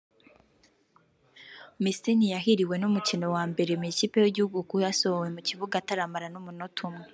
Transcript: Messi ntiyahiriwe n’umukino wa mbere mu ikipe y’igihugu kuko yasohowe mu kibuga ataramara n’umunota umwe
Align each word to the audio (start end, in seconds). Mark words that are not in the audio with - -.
Messi 1.83 2.09
ntiyahiriwe 2.17 2.75
n’umukino 2.79 3.25
wa 3.35 3.43
mbere 3.51 3.71
mu 3.79 3.85
ikipe 3.91 4.17
y’igihugu 4.19 4.57
kuko 4.59 4.75
yasohowe 4.85 5.27
mu 5.35 5.41
kibuga 5.47 5.73
ataramara 5.81 6.27
n’umunota 6.31 6.79
umwe 6.89 7.05